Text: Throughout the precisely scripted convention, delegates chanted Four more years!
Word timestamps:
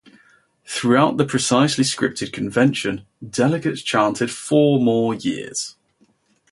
Throughout 0.65 1.17
the 1.17 1.25
precisely 1.25 1.83
scripted 1.83 2.33
convention, 2.33 3.05
delegates 3.23 3.83
chanted 3.83 4.31
Four 4.31 4.79
more 4.79 5.13
years! 5.13 5.75